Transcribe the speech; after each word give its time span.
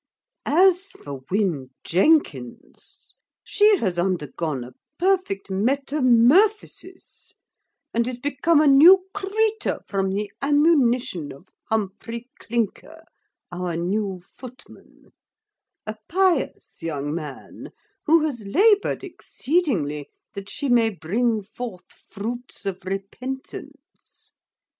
As 0.47 0.87
for 0.87 1.21
Win 1.29 1.69
Jenkins, 1.83 3.13
she 3.43 3.77
has 3.77 3.99
undergone 3.99 4.63
a 4.63 4.73
perfect 4.97 5.51
metamurphysis, 5.51 7.33
and 7.93 8.07
is 8.07 8.17
become 8.17 8.61
a 8.61 8.65
new 8.67 9.05
creeter 9.13 9.79
from 9.85 10.09
the 10.09 10.31
ammunition 10.41 11.31
of 11.31 11.49
Humphry 11.69 12.31
Clinker, 12.39 13.03
our 13.51 13.77
new 13.77 14.19
footman, 14.25 15.11
a 15.85 15.95
pious 16.09 16.81
young 16.81 17.13
man, 17.13 17.69
who 18.07 18.21
has 18.21 18.43
laboured 18.43 19.03
exceedingly, 19.03 20.09
that 20.33 20.49
she 20.49 20.67
may 20.67 20.89
bring 20.89 21.43
forth 21.43 21.85
fruits 22.09 22.65
of 22.65 22.85
repentance. 22.85 24.33